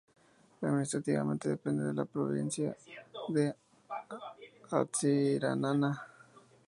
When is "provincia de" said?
2.05-3.55